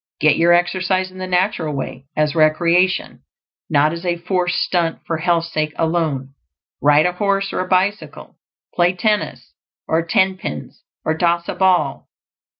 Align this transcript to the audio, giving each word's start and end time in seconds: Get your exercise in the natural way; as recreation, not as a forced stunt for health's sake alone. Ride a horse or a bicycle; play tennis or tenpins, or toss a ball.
Get 0.19 0.35
your 0.35 0.51
exercise 0.51 1.11
in 1.11 1.19
the 1.19 1.27
natural 1.27 1.75
way; 1.75 2.07
as 2.17 2.33
recreation, 2.33 3.21
not 3.69 3.93
as 3.93 4.03
a 4.03 4.17
forced 4.17 4.57
stunt 4.57 5.05
for 5.05 5.17
health's 5.17 5.53
sake 5.53 5.73
alone. 5.75 6.33
Ride 6.81 7.05
a 7.05 7.11
horse 7.13 7.53
or 7.53 7.59
a 7.59 7.67
bicycle; 7.67 8.39
play 8.73 8.93
tennis 8.93 9.53
or 9.87 10.03
tenpins, 10.03 10.81
or 11.05 11.15
toss 11.15 11.47
a 11.47 11.53
ball. 11.53 12.09